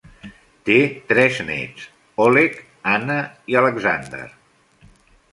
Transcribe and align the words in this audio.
Té 0.67 0.77
tres 1.09 1.41
néts: 1.49 1.83
Oleg, 2.25 2.57
Anna 2.93 3.17
i 3.53 3.57
Alexander. 3.61 4.23